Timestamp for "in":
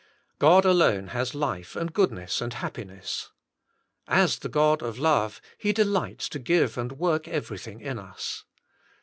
7.81-7.99